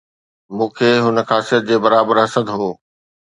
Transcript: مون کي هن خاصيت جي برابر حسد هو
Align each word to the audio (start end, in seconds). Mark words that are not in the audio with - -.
مون 0.55 0.69
کي 0.77 0.89
هن 1.03 1.17
خاصيت 1.29 1.63
جي 1.69 1.77
برابر 1.83 2.15
حسد 2.23 2.47
هو 2.55 2.69